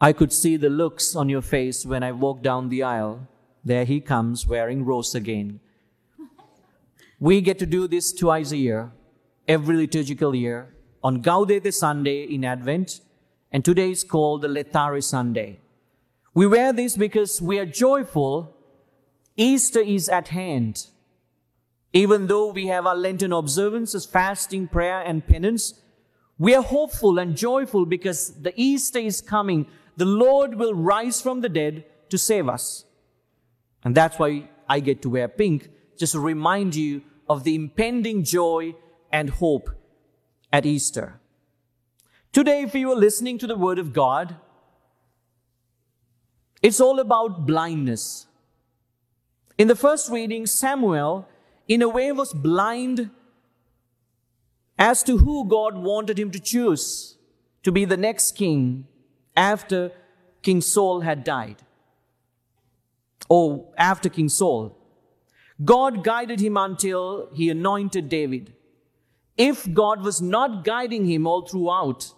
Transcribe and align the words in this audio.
I 0.00 0.12
could 0.12 0.32
see 0.32 0.56
the 0.56 0.70
looks 0.70 1.16
on 1.16 1.28
your 1.28 1.42
face 1.42 1.84
when 1.84 2.02
I 2.04 2.12
walked 2.12 2.42
down 2.42 2.68
the 2.68 2.84
aisle. 2.84 3.26
There 3.64 3.84
he 3.84 4.00
comes 4.00 4.46
wearing 4.46 4.84
rose 4.84 5.14
again. 5.14 5.60
We 7.18 7.40
get 7.40 7.58
to 7.58 7.66
do 7.66 7.88
this 7.88 8.12
twice 8.12 8.52
a 8.52 8.56
year, 8.56 8.92
every 9.48 9.76
liturgical 9.76 10.36
year, 10.36 10.72
on 11.02 11.20
Gaudete 11.20 11.74
Sunday 11.74 12.22
in 12.22 12.44
Advent, 12.44 13.00
and 13.50 13.64
today 13.64 13.90
is 13.90 14.04
called 14.04 14.42
the 14.42 14.48
Laetare 14.48 15.02
Sunday. 15.02 15.58
We 16.32 16.46
wear 16.46 16.72
this 16.72 16.96
because 16.96 17.42
we 17.42 17.58
are 17.58 17.66
joyful. 17.66 18.54
Easter 19.36 19.80
is 19.80 20.08
at 20.08 20.28
hand. 20.28 20.86
Even 21.92 22.28
though 22.28 22.52
we 22.52 22.68
have 22.68 22.86
our 22.86 22.94
Lenten 22.94 23.32
observances, 23.32 24.06
fasting, 24.06 24.68
prayer, 24.68 25.00
and 25.00 25.26
penance, 25.26 25.74
we 26.38 26.54
are 26.54 26.62
hopeful 26.62 27.18
and 27.18 27.36
joyful 27.36 27.84
because 27.84 28.42
the 28.42 28.52
Easter 28.54 29.00
is 29.00 29.20
coming. 29.20 29.66
The 29.98 30.04
Lord 30.04 30.54
will 30.54 30.74
rise 30.74 31.20
from 31.20 31.40
the 31.40 31.48
dead 31.48 31.84
to 32.10 32.18
save 32.18 32.48
us. 32.48 32.84
And 33.82 33.96
that's 33.96 34.16
why 34.16 34.48
I 34.68 34.78
get 34.78 35.02
to 35.02 35.10
wear 35.10 35.26
pink, 35.26 35.70
just 35.98 36.12
to 36.12 36.20
remind 36.20 36.76
you 36.76 37.02
of 37.28 37.42
the 37.42 37.56
impending 37.56 38.22
joy 38.22 38.76
and 39.10 39.28
hope 39.28 39.70
at 40.52 40.64
Easter. 40.64 41.18
Today, 42.32 42.62
if 42.62 42.76
you 42.76 42.92
are 42.92 42.96
listening 42.96 43.38
to 43.38 43.48
the 43.48 43.56
Word 43.56 43.80
of 43.80 43.92
God, 43.92 44.36
it's 46.62 46.80
all 46.80 47.00
about 47.00 47.44
blindness. 47.44 48.28
In 49.58 49.66
the 49.66 49.74
first 49.74 50.12
reading, 50.12 50.46
Samuel, 50.46 51.28
in 51.66 51.82
a 51.82 51.88
way, 51.88 52.12
was 52.12 52.32
blind 52.32 53.10
as 54.78 55.02
to 55.02 55.18
who 55.18 55.48
God 55.48 55.76
wanted 55.76 56.20
him 56.20 56.30
to 56.30 56.38
choose 56.38 57.16
to 57.64 57.72
be 57.72 57.84
the 57.84 57.96
next 57.96 58.36
king 58.36 58.86
after 59.38 59.92
King 60.42 60.60
Saul 60.60 61.00
had 61.00 61.24
died. 61.24 61.62
Or 63.28 63.72
after 63.76 64.08
King 64.08 64.28
Saul. 64.28 64.76
God 65.64 66.02
guided 66.04 66.40
him 66.40 66.56
until 66.56 67.28
he 67.34 67.48
anointed 67.50 68.08
David. 68.08 68.54
If 69.36 69.72
God 69.72 70.02
was 70.02 70.20
not 70.20 70.64
guiding 70.64 71.04
him 71.06 71.26
all 71.26 71.42
throughout, 71.46 72.12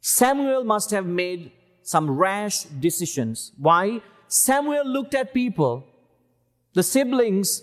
Samuel 0.00 0.64
must 0.64 0.90
have 0.90 1.06
made 1.06 1.52
some 1.82 2.10
rash 2.10 2.64
decisions. 2.64 3.52
Why? 3.56 4.00
Samuel 4.28 4.86
looked 4.86 5.14
at 5.14 5.34
people, 5.34 5.84
the 6.74 6.82
siblings, 6.82 7.62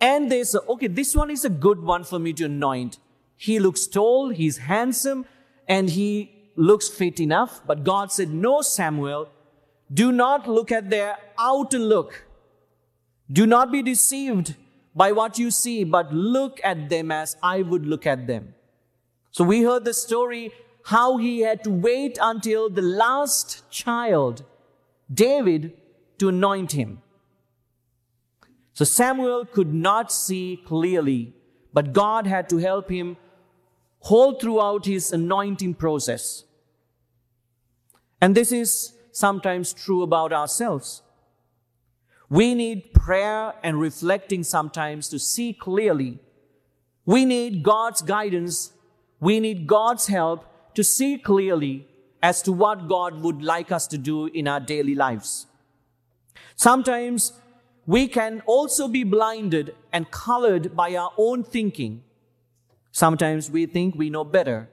and 0.00 0.30
they 0.30 0.44
said, 0.44 0.62
okay, 0.68 0.86
this 0.86 1.14
one 1.14 1.30
is 1.30 1.44
a 1.44 1.50
good 1.50 1.82
one 1.82 2.04
for 2.04 2.18
me 2.18 2.32
to 2.34 2.44
anoint. 2.44 2.98
He 3.36 3.58
looks 3.58 3.86
tall, 3.86 4.30
he's 4.30 4.58
handsome, 4.58 5.26
and 5.68 5.90
he 5.90 6.35
looks 6.56 6.88
fit 6.88 7.20
enough. 7.20 7.60
But 7.66 7.84
God 7.84 8.10
said, 8.10 8.32
no, 8.32 8.62
Samuel, 8.62 9.28
do 9.92 10.10
not 10.10 10.48
look 10.48 10.72
at 10.72 10.90
their 10.90 11.16
outer 11.38 11.78
look. 11.78 12.24
Do 13.30 13.46
not 13.46 13.70
be 13.70 13.82
deceived 13.82 14.56
by 14.94 15.12
what 15.12 15.38
you 15.38 15.50
see, 15.50 15.84
but 15.84 16.12
look 16.12 16.60
at 16.64 16.88
them 16.88 17.12
as 17.12 17.36
I 17.42 17.62
would 17.62 17.86
look 17.86 18.06
at 18.06 18.26
them. 18.26 18.54
So 19.30 19.44
we 19.44 19.62
heard 19.62 19.84
the 19.84 19.92
story 19.94 20.52
how 20.84 21.18
he 21.18 21.40
had 21.40 21.62
to 21.64 21.70
wait 21.70 22.18
until 22.20 22.70
the 22.70 22.82
last 22.82 23.68
child, 23.70 24.44
David, 25.12 25.72
to 26.18 26.28
anoint 26.28 26.72
him. 26.72 27.02
So 28.72 28.84
Samuel 28.84 29.44
could 29.44 29.74
not 29.74 30.12
see 30.12 30.62
clearly, 30.64 31.34
but 31.72 31.92
God 31.92 32.26
had 32.26 32.48
to 32.48 32.58
help 32.58 32.90
him 32.90 33.16
hold 34.00 34.40
throughout 34.40 34.86
his 34.86 35.12
anointing 35.12 35.74
process. 35.74 36.44
And 38.20 38.34
this 38.34 38.52
is 38.52 38.94
sometimes 39.12 39.72
true 39.72 40.02
about 40.02 40.32
ourselves. 40.32 41.02
We 42.28 42.54
need 42.54 42.92
prayer 42.92 43.54
and 43.62 43.80
reflecting 43.80 44.42
sometimes 44.42 45.08
to 45.08 45.18
see 45.18 45.52
clearly. 45.52 46.18
We 47.04 47.24
need 47.24 47.62
God's 47.62 48.02
guidance. 48.02 48.72
We 49.20 49.38
need 49.40 49.66
God's 49.66 50.08
help 50.08 50.44
to 50.74 50.82
see 50.82 51.18
clearly 51.18 51.86
as 52.22 52.42
to 52.42 52.52
what 52.52 52.88
God 52.88 53.22
would 53.22 53.42
like 53.42 53.70
us 53.70 53.86
to 53.88 53.98
do 53.98 54.26
in 54.26 54.48
our 54.48 54.60
daily 54.60 54.94
lives. 54.94 55.46
Sometimes 56.56 57.32
we 57.86 58.08
can 58.08 58.42
also 58.46 58.88
be 58.88 59.04
blinded 59.04 59.74
and 59.92 60.10
colored 60.10 60.74
by 60.74 60.96
our 60.96 61.12
own 61.16 61.44
thinking. 61.44 62.02
Sometimes 62.90 63.50
we 63.50 63.66
think 63.66 63.94
we 63.94 64.10
know 64.10 64.24
better. 64.24 64.68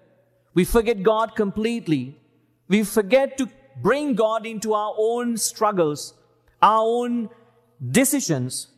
We 0.53 0.66
forget 0.66 1.03
God 1.03 1.35
completely. 1.35 2.17
We 2.73 2.81
forget 2.81 3.38
to 3.38 3.50
bring 3.84 4.16
God 4.16 4.47
into 4.47 4.73
our 4.73 4.95
own 4.97 5.38
struggles, 5.38 6.16
our 6.59 6.81
own 6.81 7.29
decisions. 7.97 8.69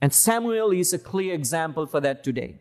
And 0.00 0.10
Samuel 0.10 0.70
is 0.70 0.94
a 0.94 0.98
clear 0.98 1.34
example 1.34 1.84
for 1.84 2.00
that 2.00 2.24
today. 2.24 2.54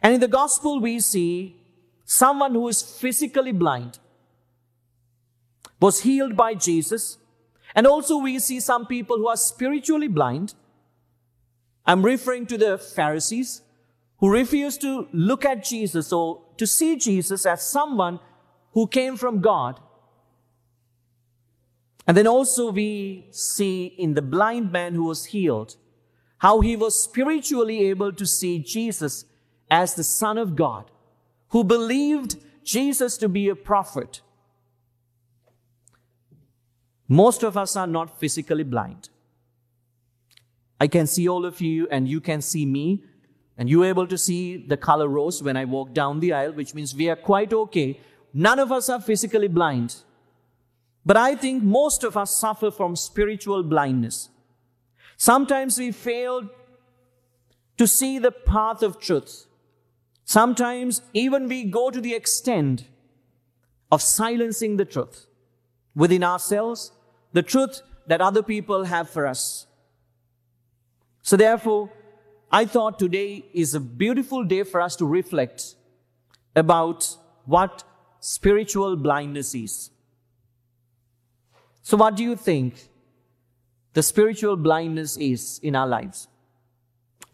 And 0.00 0.14
in 0.14 0.20
the 0.20 0.28
gospel, 0.28 0.80
we 0.80 1.00
see 1.00 1.56
someone 2.04 2.54
who 2.54 2.68
is 2.68 2.82
physically 2.82 3.50
blind 3.50 3.98
was 5.80 6.02
healed 6.02 6.36
by 6.36 6.54
Jesus. 6.54 7.18
And 7.74 7.88
also 7.88 8.18
we 8.18 8.38
see 8.38 8.60
some 8.60 8.86
people 8.86 9.16
who 9.16 9.26
are 9.26 9.36
spiritually 9.36 10.06
blind. 10.06 10.54
I'm 11.84 12.04
referring 12.04 12.46
to 12.46 12.56
the 12.56 12.78
Pharisees 12.78 13.62
who 14.18 14.30
refused 14.30 14.80
to 14.82 15.08
look 15.12 15.44
at 15.44 15.64
Jesus 15.64 16.12
or 16.12 16.42
to 16.58 16.64
see 16.64 16.94
Jesus 16.94 17.44
as 17.44 17.68
someone 17.68 18.20
who 18.72 18.86
came 18.86 19.16
from 19.16 19.40
God 19.40 19.80
and 22.10 22.16
then 22.16 22.26
also 22.26 22.72
we 22.72 23.26
see 23.30 23.86
in 23.86 24.14
the 24.14 24.22
blind 24.22 24.72
man 24.72 24.94
who 24.94 25.04
was 25.04 25.26
healed, 25.26 25.76
how 26.38 26.60
he 26.60 26.74
was 26.74 27.00
spiritually 27.00 27.88
able 27.88 28.12
to 28.12 28.26
see 28.26 28.58
Jesus 28.58 29.26
as 29.70 29.94
the 29.94 30.02
Son 30.02 30.36
of 30.36 30.56
God, 30.56 30.90
who 31.50 31.62
believed 31.62 32.36
Jesus 32.64 33.16
to 33.18 33.28
be 33.28 33.48
a 33.48 33.54
prophet. 33.54 34.22
Most 37.06 37.44
of 37.44 37.56
us 37.56 37.76
are 37.76 37.86
not 37.86 38.18
physically 38.18 38.64
blind. 38.64 39.08
I 40.80 40.88
can 40.88 41.06
see 41.06 41.28
all 41.28 41.44
of 41.44 41.60
you 41.60 41.86
and 41.92 42.08
you 42.08 42.20
can 42.20 42.40
see 42.40 42.66
me 42.66 43.04
and 43.56 43.68
you're 43.68 43.84
able 43.84 44.08
to 44.08 44.18
see 44.18 44.56
the 44.56 44.76
color 44.76 45.06
rose 45.06 45.42
when 45.44 45.56
I 45.56 45.64
walk 45.64 45.92
down 45.92 46.18
the 46.18 46.32
aisle, 46.32 46.54
which 46.54 46.74
means 46.74 46.92
we 46.92 47.08
are 47.08 47.14
quite 47.14 47.52
okay. 47.52 48.00
None 48.32 48.58
of 48.58 48.70
us 48.70 48.88
are 48.88 49.00
physically 49.00 49.48
blind. 49.48 49.96
But 51.04 51.16
I 51.16 51.34
think 51.34 51.62
most 51.62 52.04
of 52.04 52.16
us 52.16 52.36
suffer 52.36 52.70
from 52.70 52.94
spiritual 52.94 53.62
blindness. 53.62 54.28
Sometimes 55.16 55.78
we 55.78 55.92
fail 55.92 56.48
to 57.76 57.86
see 57.86 58.18
the 58.18 58.30
path 58.30 58.82
of 58.82 59.00
truth. 59.00 59.46
Sometimes 60.24 61.02
even 61.12 61.48
we 61.48 61.64
go 61.64 61.90
to 61.90 62.00
the 62.00 62.14
extent 62.14 62.84
of 63.90 64.02
silencing 64.02 64.76
the 64.76 64.84
truth 64.84 65.26
within 65.94 66.22
ourselves, 66.22 66.92
the 67.32 67.42
truth 67.42 67.82
that 68.06 68.20
other 68.20 68.42
people 68.42 68.84
have 68.84 69.08
for 69.08 69.26
us. 69.26 69.66
So 71.22 71.36
therefore, 71.36 71.90
I 72.52 72.64
thought 72.64 72.98
today 72.98 73.44
is 73.52 73.74
a 73.74 73.80
beautiful 73.80 74.44
day 74.44 74.62
for 74.62 74.80
us 74.80 74.96
to 74.96 75.06
reflect 75.06 75.74
about 76.54 77.16
what 77.44 77.84
spiritual 78.20 78.96
blindness 78.96 79.54
is. 79.54 79.90
So, 81.82 81.96
what 81.96 82.16
do 82.16 82.22
you 82.22 82.36
think 82.36 82.88
the 83.94 84.02
spiritual 84.02 84.56
blindness 84.56 85.16
is 85.16 85.58
in 85.62 85.74
our 85.74 85.86
lives? 85.86 86.28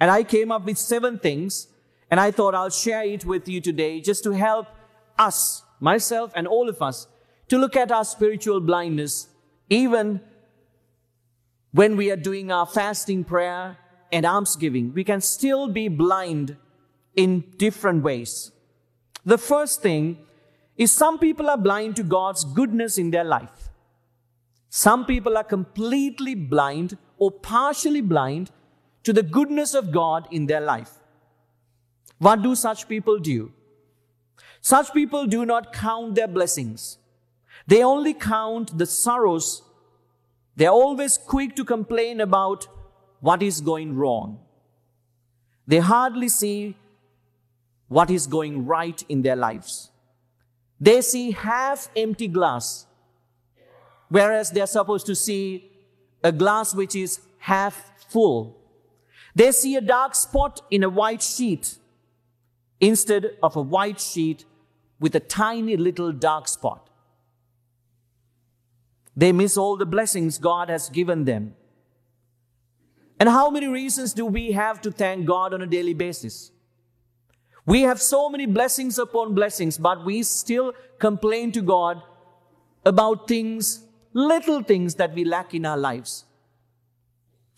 And 0.01 0.11
I 0.11 0.23
came 0.23 0.53
up 0.53 0.65
with 0.65 0.79
seven 0.79 1.19
things, 1.19 1.69
and 2.11 2.21
I 2.21 2.31
thought 2.31 2.55
I'll 2.55 2.71
share 2.71 3.03
it 3.03 3.25
with 3.25 3.49
you 3.49 3.61
today 3.61 4.01
just 4.01 4.23
to 4.25 4.33
help 4.33 4.69
us, 5.19 5.63
myself, 5.81 6.33
and 6.35 6.47
all 6.47 6.69
of 6.69 6.81
us 6.81 7.07
to 7.49 7.59
look 7.59 7.77
at 7.77 7.93
our 7.93 8.05
spiritual 8.05 8.61
blindness 8.61 9.29
even 9.69 10.21
when 11.73 11.97
we 11.97 12.11
are 12.11 12.17
doing 12.17 12.51
our 12.51 12.67
fasting 12.67 13.25
prayer 13.25 13.77
and 14.13 14.25
almsgiving. 14.25 14.93
We 14.95 15.05
can 15.05 15.21
still 15.21 15.69
be 15.69 15.89
blind 15.89 16.57
in 17.15 17.45
different 17.57 18.03
ways. 18.03 18.53
The 19.25 19.39
first 19.39 19.83
thing 19.83 20.19
is 20.77 20.93
some 20.93 21.19
people 21.19 21.49
are 21.49 21.57
blind 21.57 21.97
to 21.97 22.03
God's 22.03 22.45
goodness 22.45 22.99
in 22.99 23.11
their 23.11 23.25
life. 23.25 23.71
Some 24.69 25.07
people 25.07 25.37
are 25.39 25.45
completely 25.45 26.35
blind 26.35 26.99
or 27.19 27.31
partially 27.31 28.03
blind 28.03 28.51
to 29.05 29.13
the 29.13 29.23
goodness 29.23 29.75
of 29.75 29.91
God 29.93 30.29
in 30.31 30.47
their 30.47 30.61
life. 30.61 30.91
What 32.19 32.43
do 32.43 32.55
such 32.55 32.89
people 32.89 33.19
do? 33.19 33.53
Such 34.61 34.93
people 34.93 35.27
do 35.27 35.47
not 35.47 35.73
count 35.73 36.15
their 36.15 36.29
blessings. 36.29 36.99
They 37.67 37.83
only 37.83 38.15
count 38.15 38.77
the 38.77 38.87
sorrows. 38.87 39.63
They're 40.57 40.71
always 40.71 41.19
quick 41.19 41.57
to 41.57 41.65
complain 41.65 42.21
about 42.21 42.67
what 43.21 43.43
is 43.43 43.61
going 43.61 43.97
wrong. 43.97 44.41
They 45.67 45.79
hardly 45.79 46.29
see 46.29 46.77
what 47.89 48.11
is 48.11 48.27
going 48.27 48.67
right 48.67 49.03
in 49.09 49.23
their 49.23 49.37
lives. 49.37 49.91
They 50.81 51.01
see 51.01 51.31
half 51.31 51.89
empty 51.97 52.29
glass, 52.29 52.87
whereas 54.09 54.51
they're 54.51 54.67
supposed 54.67 55.07
to 55.07 55.15
see 55.15 55.71
a 56.23 56.33
glass 56.33 56.75
which 56.75 56.95
is 56.95 57.21
half 57.39 57.93
full. 58.09 58.57
They 59.35 59.53
see 59.53 59.77
a 59.77 59.81
dark 59.81 60.15
spot 60.15 60.63
in 60.71 60.83
a 60.83 60.89
white 60.89 61.23
sheet 61.23 61.77
instead 62.81 63.37
of 63.43 63.57
a 63.57 63.63
white 63.63 64.01
sheet 64.01 64.45
with 64.99 65.15
a 65.15 65.21
tiny 65.21 65.77
little 65.77 66.13
dark 66.13 66.49
spot. 66.49 66.89
They 69.17 69.33
miss 69.33 69.57
all 69.57 69.77
the 69.77 69.87
blessings 69.87 70.39
God 70.39 70.69
has 70.69 70.91
given 70.91 71.25
them. 71.25 71.55
And 73.19 73.31
how 73.31 73.51
many 73.51 73.67
reasons 73.67 74.13
do 74.13 74.27
we 74.27 74.53
have 74.53 74.83
to 74.83 74.93
thank 74.93 75.25
God 75.25 75.55
on 75.55 75.63
a 75.63 75.67
daily 75.67 75.95
basis? 75.95 76.51
We 77.67 77.83
have 77.83 78.01
so 78.01 78.29
many 78.29 78.47
blessings 78.47 78.97
upon 78.99 79.35
blessings, 79.35 79.77
but 79.77 80.05
we 80.05 80.23
still 80.23 80.73
complain 81.01 81.51
to 81.53 81.61
God 81.61 82.01
about 82.85 83.27
things, 83.27 83.85
little 84.13 84.63
things 84.63 84.95
that 84.95 85.13
we 85.15 85.25
lack 85.25 85.53
in 85.53 85.67
our 85.67 85.77
lives. 85.77 86.25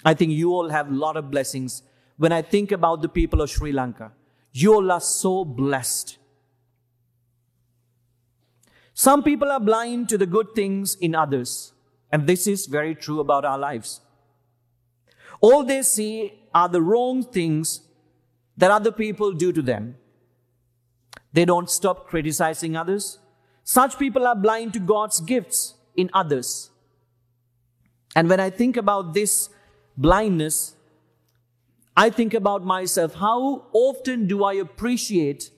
I 0.05 0.15
think 0.15 0.33
you 0.33 0.51
all 0.53 0.71
have 0.71 0.89
a 0.89 0.95
lot 0.95 1.19
of 1.19 1.31
blessings. 1.31 1.83
When 2.17 2.33
I 2.33 2.41
think 2.41 2.73
about 2.73 3.03
the 3.03 3.09
people 3.09 3.43
of 3.43 3.51
Sri 3.51 3.71
Lanka, 3.71 4.13
you 4.53 4.75
all 4.75 4.91
are 4.91 5.01
so 5.01 5.45
blessed. 5.45 6.17
Some 8.95 9.23
people 9.23 9.53
are 9.53 9.61
blind 9.61 10.09
to 10.09 10.19
the 10.19 10.27
good 10.27 10.55
things 10.55 10.95
in 10.95 11.15
others, 11.15 11.73
and 12.11 12.27
this 12.27 12.47
is 12.47 12.67
very 12.67 12.95
true 12.95 13.21
about 13.21 13.45
our 13.45 13.59
lives. 13.59 14.01
All 15.41 15.63
they 15.65 15.83
see 15.83 16.33
are 16.55 16.69
the 16.69 16.83
wrong 16.83 17.23
things 17.23 17.83
that 18.59 18.71
other 18.71 18.93
people 18.93 19.33
do 19.33 19.53
to 19.53 19.63
them. 19.63 19.97
They 21.33 21.45
don't 21.45 21.71
stop 21.71 22.07
criticizing 22.09 22.77
others. 22.77 23.19
Such 23.65 23.99
people 23.99 24.27
are 24.27 24.37
blind 24.37 24.73
to 24.75 24.81
God's 24.81 25.21
gifts 25.21 25.75
in 25.97 26.11
others. 26.13 26.71
And 28.17 28.29
when 28.29 28.41
I 28.41 28.51
think 28.51 28.77
about 28.77 29.15
this 29.15 29.49
blindness, 29.97 30.75
I 31.97 32.11
think 32.11 32.35
about 32.35 32.65
myself. 32.65 33.15
How 33.15 33.67
often 33.73 34.27
do 34.27 34.45
I 34.45 34.55
appreciate 34.55 35.51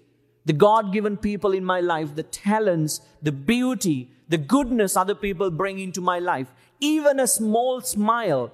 the 0.44 0.52
God 0.52 0.92
given 0.92 1.16
people 1.16 1.52
in 1.52 1.64
my 1.64 1.80
life, 1.80 2.14
the 2.14 2.22
talents, 2.22 3.00
the 3.22 3.32
beauty, 3.32 4.10
the 4.28 4.38
goodness 4.38 4.96
other 4.96 5.14
people 5.14 5.50
bring 5.50 5.78
into 5.78 6.00
my 6.00 6.18
life? 6.18 6.48
Even 6.80 7.20
a 7.20 7.26
small 7.26 7.80
smile 7.80 8.52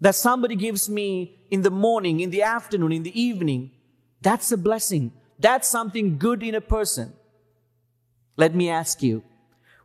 that 0.00 0.14
somebody 0.14 0.56
gives 0.56 0.88
me 0.88 1.38
in 1.50 1.62
the 1.62 1.70
morning, 1.70 2.20
in 2.20 2.30
the 2.30 2.42
afternoon, 2.42 2.92
in 2.92 3.02
the 3.02 3.20
evening, 3.20 3.70
that's 4.20 4.52
a 4.52 4.56
blessing. 4.56 5.12
That's 5.38 5.68
something 5.68 6.18
good 6.18 6.42
in 6.42 6.54
a 6.54 6.60
person. 6.60 7.12
Let 8.36 8.54
me 8.54 8.70
ask 8.70 9.02
you, 9.02 9.22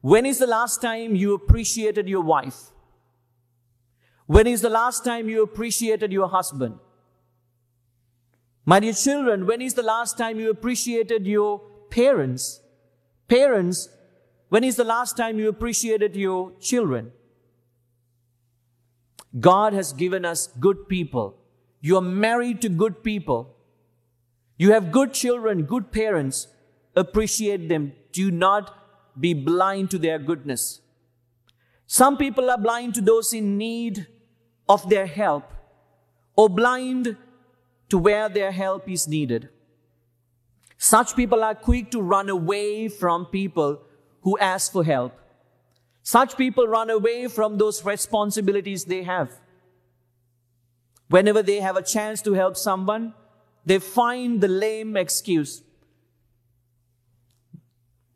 when 0.01 0.25
is 0.25 0.39
the 0.39 0.48
last 0.48 0.81
time 0.81 1.15
you 1.15 1.33
appreciated 1.33 2.07
your 2.07 2.21
wife? 2.21 2.71
When 4.25 4.48
is 4.48 4.62
the 4.62 4.69
last 4.69 5.04
time 5.04 5.30
you 5.30 5.44
appreciated 5.44 6.12
your 6.12 6.27
husband? 6.27 6.80
My 8.66 8.80
dear 8.80 8.94
children, 8.94 9.45
when 9.45 9.62
is 9.62 9.74
the 9.74 9.83
last 9.83 10.18
time 10.18 10.39
you 10.39 10.50
appreciated 10.50 11.27
your 11.27 11.59
parents? 11.89 12.62
Parents, 13.27 13.89
when 14.50 14.63
is 14.63 14.75
the 14.75 14.83
last 14.83 15.18
time 15.18 15.39
you 15.39 15.50
appreciated 15.50 16.16
your 16.16 16.51
children? 16.59 17.12
God 19.39 19.74
has 19.74 19.94
given 19.94 20.25
us 20.25 20.47
good 20.59 20.88
people. 20.88 21.35
You 21.81 21.97
are 21.97 22.01
married 22.01 22.62
to 22.62 22.69
good 22.69 23.03
people. 23.03 23.56
You 24.57 24.71
have 24.71 24.91
good 24.91 25.13
children, 25.13 25.63
good 25.63 25.91
parents. 25.91 26.47
Appreciate 26.95 27.68
them. 27.68 27.94
Do 28.12 28.30
not 28.30 29.19
be 29.19 29.33
blind 29.33 29.89
to 29.91 29.97
their 29.97 30.19
goodness. 30.19 30.81
Some 31.88 32.18
people 32.18 32.50
are 32.50 32.57
blind 32.57 32.94
to 32.95 33.01
those 33.01 33.33
in 33.33 33.57
need 33.57 34.07
of 34.69 34.89
their 34.89 35.06
help 35.06 35.51
or 36.35 36.50
blind 36.50 37.18
to 37.89 37.97
where 37.97 38.30
their 38.30 38.51
help 38.51 38.89
is 38.89 39.07
needed. 39.07 39.50
Such 40.77 41.15
people 41.15 41.44
are 41.44 41.56
quick 41.56 41.91
to 41.91 42.01
run 42.01 42.30
away 42.30 42.88
from 42.88 43.25
people 43.27 43.81
who 44.21 44.38
ask 44.38 44.71
for 44.71 44.83
help. 44.83 45.13
Such 46.03 46.35
people 46.38 46.67
run 46.67 46.89
away 46.89 47.27
from 47.27 47.57
those 47.57 47.83
responsibilities 47.85 48.85
they 48.85 49.03
have. 49.03 49.31
Whenever 51.07 51.41
they 51.41 51.61
have 51.61 51.77
a 51.77 51.81
chance 51.81 52.21
to 52.23 52.33
help 52.33 52.57
someone, 52.57 53.13
they 53.65 53.79
find 53.79 54.41
the 54.41 54.50
lame 54.50 54.97
excuse, 54.97 55.63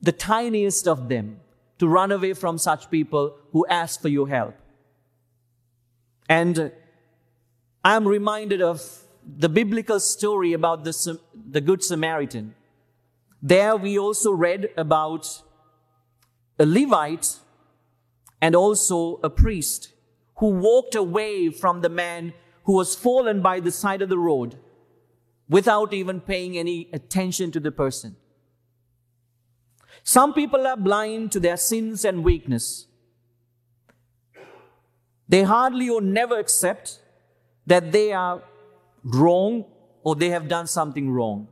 the 0.02 0.12
tiniest 0.12 0.88
of 0.88 1.08
them, 1.08 1.40
to 1.80 1.88
run 1.88 2.12
away 2.12 2.34
from 2.34 2.58
such 2.58 2.90
people 2.90 3.38
who 3.54 3.66
ask 3.68 4.02
for 4.02 4.10
your 4.10 4.28
help. 4.28 4.56
And 6.28 6.72
I'm 7.86 8.06
reminded 8.06 8.62
of 8.62 8.82
the 9.26 9.48
biblical 9.48 10.00
story 10.02 10.52
about 10.52 10.84
the, 10.84 11.20
the 11.50 11.62
Good 11.62 11.84
Samaritan. 11.84 12.56
There 13.42 13.78
we 13.78 13.98
also 13.98 14.32
read 14.32 14.70
about 14.76 15.42
a 16.60 16.66
Levite 16.66 17.38
and 18.42 18.56
also 18.56 19.20
a 19.24 19.30
priest 19.30 19.94
who 20.38 20.50
walked 20.50 20.96
away 20.96 21.50
from 21.50 21.82
the 21.82 21.90
man 21.90 22.34
who 22.64 22.74
was 22.74 22.96
fallen 22.96 23.42
by 23.42 23.60
the 23.60 23.72
side 23.72 24.02
of 24.02 24.10
the 24.10 24.18
road 24.18 24.58
without 25.50 25.94
even 25.94 26.20
paying 26.20 26.58
any 26.58 26.90
attention 26.94 27.52
to 27.52 27.60
the 27.60 27.72
person. 27.72 28.16
Some 30.04 30.34
people 30.34 30.68
are 30.68 30.78
blind 30.78 31.32
to 31.34 31.40
their 31.40 31.58
sins 31.58 32.06
and 32.06 32.24
weakness. 32.24 32.88
They 35.28 35.44
hardly 35.44 35.90
or 35.90 36.02
never 36.02 36.38
accept 36.40 37.02
that 37.66 37.92
they 37.92 38.14
are 38.14 38.42
wrong 39.04 39.66
or 40.04 40.16
they 40.16 40.30
have 40.30 40.48
done 40.48 40.68
something 40.68 41.12
wrong. 41.12 41.48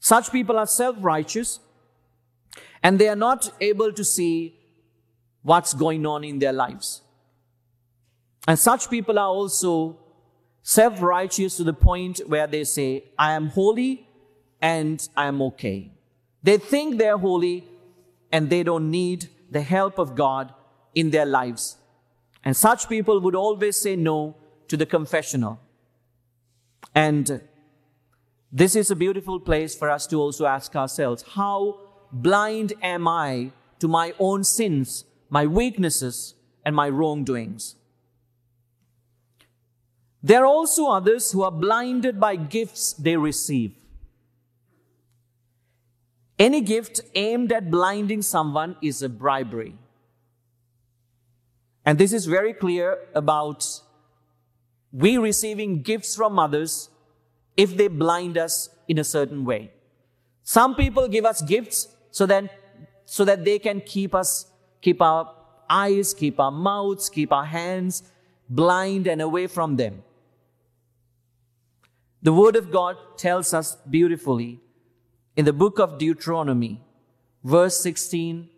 Such 0.00 0.32
people 0.32 0.58
are 0.58 0.66
self-righteous 0.66 1.60
and 2.82 2.98
they 2.98 3.08
are 3.08 3.16
not 3.16 3.52
able 3.60 3.92
to 3.92 4.04
see 4.04 4.59
what's 5.42 5.74
going 5.74 6.06
on 6.06 6.24
in 6.24 6.38
their 6.38 6.52
lives. 6.52 7.02
And 8.46 8.58
such 8.58 8.90
people 8.90 9.18
are 9.18 9.28
also 9.28 9.98
self 10.62 11.00
righteous 11.02 11.56
to 11.56 11.64
the 11.64 11.72
point 11.72 12.20
where 12.26 12.46
they 12.46 12.64
say, 12.64 13.04
I 13.18 13.32
am 13.32 13.48
holy 13.48 14.06
and 14.60 15.06
I 15.16 15.26
am 15.26 15.42
okay. 15.42 15.92
They 16.42 16.58
think 16.58 16.98
they're 16.98 17.18
holy 17.18 17.64
and 18.32 18.48
they 18.48 18.62
don't 18.62 18.90
need 18.90 19.28
the 19.50 19.62
help 19.62 19.98
of 19.98 20.14
God 20.14 20.54
in 20.94 21.10
their 21.10 21.26
lives. 21.26 21.76
And 22.44 22.56
such 22.56 22.88
people 22.88 23.20
would 23.20 23.34
always 23.34 23.76
say 23.76 23.96
no 23.96 24.36
to 24.68 24.76
the 24.76 24.86
confessional. 24.86 25.60
And 26.94 27.42
this 28.50 28.74
is 28.74 28.90
a 28.90 28.96
beautiful 28.96 29.38
place 29.38 29.76
for 29.76 29.90
us 29.90 30.06
to 30.08 30.16
also 30.16 30.46
ask 30.46 30.74
ourselves, 30.74 31.24
how 31.34 31.78
blind 32.12 32.72
am 32.82 33.06
I 33.06 33.52
to 33.80 33.88
my 33.88 34.14
own 34.18 34.44
sins 34.44 35.04
my 35.30 35.46
weaknesses, 35.46 36.34
and 36.64 36.76
my 36.76 36.88
wrongdoings. 36.88 37.76
There 40.22 40.42
are 40.42 40.46
also 40.46 40.88
others 40.88 41.32
who 41.32 41.42
are 41.42 41.50
blinded 41.50 42.20
by 42.20 42.36
gifts 42.36 42.92
they 42.92 43.16
receive. 43.16 43.72
Any 46.38 46.60
gift 46.60 47.00
aimed 47.14 47.52
at 47.52 47.70
blinding 47.70 48.22
someone 48.22 48.76
is 48.82 49.02
a 49.02 49.08
bribery. 49.08 49.76
And 51.84 51.98
this 51.98 52.12
is 52.12 52.26
very 52.26 52.52
clear 52.52 52.98
about 53.14 53.66
we 54.92 55.16
receiving 55.16 55.82
gifts 55.82 56.16
from 56.16 56.38
others 56.38 56.90
if 57.56 57.76
they 57.76 57.88
blind 57.88 58.36
us 58.36 58.68
in 58.88 58.98
a 58.98 59.04
certain 59.04 59.44
way. 59.44 59.70
Some 60.42 60.74
people 60.74 61.08
give 61.08 61.24
us 61.24 61.42
gifts 61.42 61.88
so 62.10 62.26
that, 62.26 62.50
so 63.04 63.24
that 63.24 63.44
they 63.44 63.58
can 63.58 63.80
keep 63.80 64.14
us 64.14 64.49
keep 64.80 65.00
our 65.00 65.32
eyes, 65.68 66.14
keep 66.14 66.40
our 66.40 66.50
mouths, 66.50 67.08
keep 67.08 67.32
our 67.32 67.44
hands 67.44 68.02
blind 68.48 69.06
and 69.06 69.22
away 69.22 69.46
from 69.46 69.76
them. 69.76 70.02
The 72.22 72.32
Word 72.32 72.56
of 72.56 72.70
God 72.70 72.96
tells 73.16 73.54
us 73.54 73.76
beautifully 73.88 74.60
in 75.36 75.44
the 75.44 75.52
book 75.52 75.78
of 75.78 75.96
Deuteronomy, 75.96 76.82
verse 77.42 77.80
16, 77.80 78.48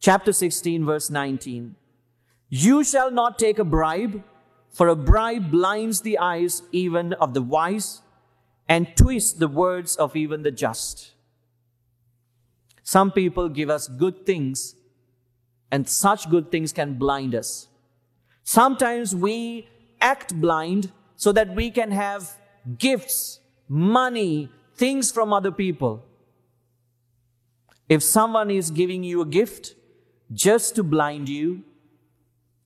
chapter 0.00 0.32
16, 0.32 0.84
verse 0.84 1.08
19. 1.08 1.76
You 2.50 2.84
shall 2.84 3.10
not 3.10 3.38
take 3.38 3.58
a 3.58 3.64
bribe, 3.64 4.22
for 4.70 4.88
a 4.88 4.96
bribe 4.96 5.50
blinds 5.50 6.02
the 6.02 6.18
eyes 6.18 6.62
even 6.72 7.12
of 7.14 7.32
the 7.32 7.42
wise 7.42 8.02
and 8.68 8.94
twists 8.96 9.32
the 9.32 9.48
words 9.48 9.96
of 9.96 10.14
even 10.14 10.42
the 10.42 10.50
just. 10.50 11.12
Some 12.82 13.10
people 13.12 13.48
give 13.48 13.70
us 13.70 13.88
good 13.88 14.26
things 14.26 14.74
and 15.70 15.88
such 15.88 16.28
good 16.30 16.50
things 16.50 16.72
can 16.72 16.94
blind 16.94 17.34
us. 17.34 17.68
Sometimes 18.42 19.14
we 19.14 19.68
act 20.00 20.34
blind 20.40 20.90
so 21.16 21.32
that 21.32 21.54
we 21.54 21.70
can 21.70 21.90
have 21.90 22.36
gifts, 22.78 23.40
money, 23.68 24.50
things 24.74 25.10
from 25.12 25.32
other 25.32 25.50
people. 25.50 26.04
If 27.88 28.02
someone 28.02 28.50
is 28.50 28.70
giving 28.70 29.02
you 29.02 29.20
a 29.20 29.26
gift 29.26 29.74
just 30.32 30.74
to 30.76 30.82
blind 30.82 31.28
you, 31.28 31.64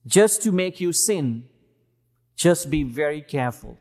just 0.05 0.41
to 0.43 0.51
make 0.51 0.79
you 0.79 0.91
sin, 0.91 1.45
just 2.35 2.69
be 2.69 2.83
very 2.83 3.21
careful. 3.21 3.77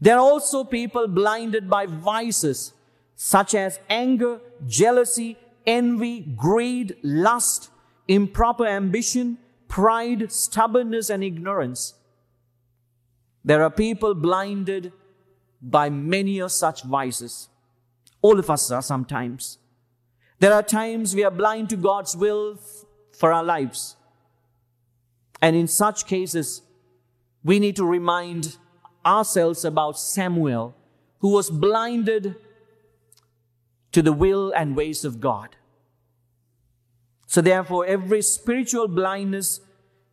There 0.00 0.16
are 0.16 0.20
also 0.20 0.64
people 0.64 1.06
blinded 1.06 1.68
by 1.68 1.86
vices 1.86 2.72
such 3.14 3.54
as 3.54 3.78
anger, 3.88 4.40
jealousy, 4.66 5.36
envy, 5.66 6.20
greed, 6.20 6.96
lust, 7.02 7.70
improper 8.10 8.66
ambition, 8.66 9.38
pride, 9.68 10.32
stubbornness, 10.32 11.10
and 11.10 11.22
ignorance. 11.22 11.94
There 13.44 13.62
are 13.62 13.70
people 13.70 14.14
blinded 14.14 14.92
by 15.62 15.90
many 15.90 16.40
of 16.40 16.50
such 16.50 16.82
vices. 16.82 17.48
All 18.20 18.38
of 18.40 18.50
us 18.50 18.68
are 18.72 18.82
sometimes. 18.82 19.58
There 20.40 20.52
are 20.52 20.62
times 20.62 21.14
we 21.14 21.22
are 21.22 21.30
blind 21.30 21.70
to 21.70 21.76
God's 21.76 22.16
will 22.16 22.58
for 23.16 23.32
our 23.32 23.44
lives. 23.44 23.94
And 25.40 25.54
in 25.54 25.68
such 25.68 26.06
cases, 26.06 26.62
we 27.44 27.60
need 27.60 27.76
to 27.76 27.86
remind 27.86 28.56
ourselves 29.06 29.64
about 29.64 30.00
Samuel, 30.00 30.74
who 31.20 31.28
was 31.28 31.48
blinded 31.48 32.34
to 33.92 34.02
the 34.02 34.12
will 34.12 34.50
and 34.50 34.74
ways 34.74 35.04
of 35.04 35.20
God. 35.20 35.54
So 37.30 37.40
therefore, 37.40 37.86
every 37.86 38.22
spiritual 38.22 38.88
blindness 38.88 39.60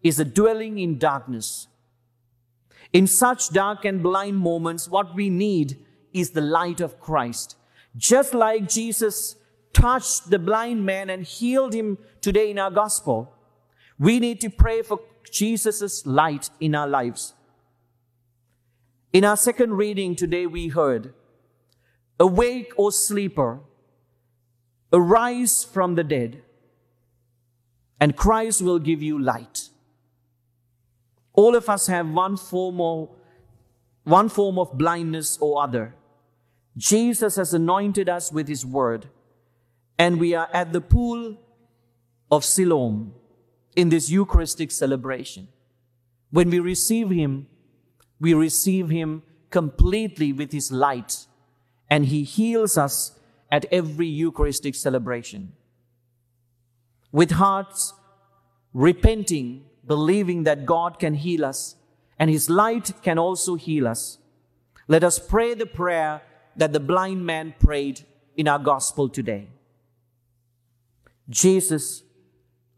is 0.03 0.19
a 0.19 0.23
dwelling 0.23 0.77
in 0.77 0.99
darkness. 0.99 1.67
In 2.93 3.07
such 3.07 3.49
dark 3.49 3.85
and 3.85 4.03
blind 4.03 4.37
moments, 4.37 4.87
what 4.87 5.15
we 5.15 5.31
need 5.31 5.83
is 6.13 6.29
the 6.29 6.41
light 6.41 6.79
of 6.79 6.99
Christ. 6.99 7.55
Just 7.95 8.35
like 8.35 8.69
Jesus 8.69 9.35
touched 9.73 10.29
the 10.29 10.37
blind 10.37 10.85
man 10.85 11.09
and 11.09 11.23
healed 11.23 11.73
him 11.73 11.97
today 12.21 12.51
in 12.51 12.59
our 12.59 12.69
gospel, 12.69 13.33
we 13.97 14.19
need 14.19 14.39
to 14.41 14.51
pray 14.51 14.83
for 14.83 14.99
Jesus' 15.31 16.05
light 16.05 16.51
in 16.59 16.75
our 16.75 16.87
lives. 16.87 17.33
In 19.11 19.25
our 19.25 19.37
second 19.37 19.73
reading 19.73 20.15
today, 20.15 20.45
we 20.45 20.67
heard, 20.67 21.15
Awake, 22.19 22.73
O 22.77 22.91
sleeper, 22.91 23.61
arise 24.93 25.63
from 25.63 25.95
the 25.95 26.03
dead, 26.03 26.43
and 27.99 28.15
Christ 28.15 28.61
will 28.61 28.79
give 28.79 29.01
you 29.01 29.19
light. 29.19 29.69
All 31.33 31.55
of 31.55 31.69
us 31.69 31.87
have 31.87 32.09
one 32.09 32.37
form 32.37 32.81
of, 32.81 33.09
one 34.03 34.29
form 34.29 34.57
of 34.57 34.77
blindness 34.77 35.37
or 35.39 35.61
other. 35.61 35.95
Jesus 36.75 37.35
has 37.35 37.53
anointed 37.53 38.07
us 38.07 38.31
with 38.31 38.47
his 38.47 38.65
word, 38.65 39.09
and 39.97 40.19
we 40.19 40.33
are 40.35 40.49
at 40.53 40.73
the 40.73 40.81
pool 40.81 41.37
of 42.31 42.45
Siloam 42.45 43.13
in 43.75 43.89
this 43.89 44.09
Eucharistic 44.09 44.71
celebration. 44.71 45.47
When 46.29 46.49
we 46.49 46.59
receive 46.59 47.09
him, 47.09 47.47
we 48.19 48.33
receive 48.33 48.89
him 48.89 49.23
completely 49.49 50.33
with 50.33 50.51
his 50.51 50.71
light, 50.71 51.25
and 51.89 52.05
he 52.07 52.23
heals 52.23 52.77
us 52.77 53.17
at 53.51 53.65
every 53.71 54.07
Eucharistic 54.07 54.75
celebration. 54.75 55.53
With 57.11 57.31
hearts 57.31 57.93
repenting, 58.73 59.65
believing 59.85 60.43
that 60.43 60.65
God 60.65 60.99
can 60.99 61.13
heal 61.15 61.45
us, 61.45 61.75
and 62.19 62.29
his 62.29 62.49
light 62.49 62.91
can 63.01 63.17
also 63.17 63.55
heal 63.55 63.87
us, 63.87 64.17
let 64.87 65.03
us 65.03 65.19
pray 65.19 65.53
the 65.53 65.65
prayer 65.65 66.21
that 66.55 66.73
the 66.73 66.79
blind 66.79 67.25
man 67.25 67.53
prayed 67.59 68.05
in 68.35 68.47
our 68.47 68.59
gospel 68.59 69.09
today. 69.09 69.49
Jesus, 71.29 72.03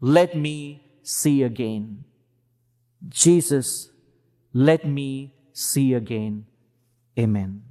let 0.00 0.36
me 0.36 0.82
see 1.02 1.42
again. 1.42 2.04
Jesus, 3.08 3.90
let 4.52 4.84
me 4.84 5.34
see 5.52 5.94
again. 5.94 6.46
Amen. 7.18 7.62